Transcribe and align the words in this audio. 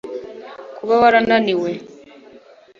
kuba 0.77 0.93
warananiwe 1.01 1.71